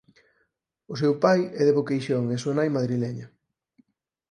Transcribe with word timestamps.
O 0.91 0.95
seu 1.01 1.13
pai 1.23 1.39
é 1.59 1.61
de 1.67 1.75
Boqueixón 1.77 2.23
e 2.27 2.33
a 2.35 2.41
súa 2.43 2.55
nai 2.59 2.69
madrileña. 2.77 3.27